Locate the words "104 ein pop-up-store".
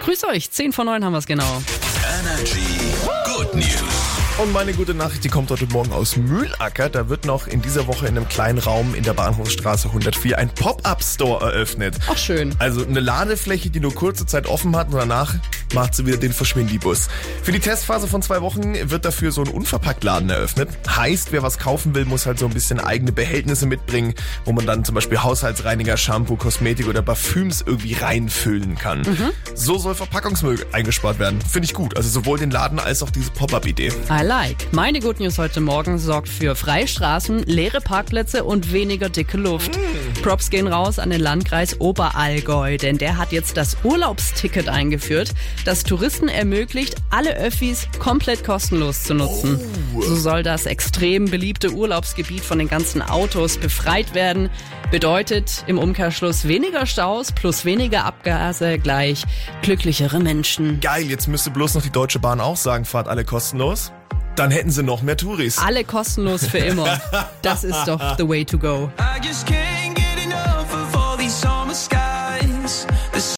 9.88-11.44